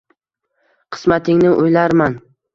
Qismatingni 0.97 1.53
o’ylarman. 1.67 2.19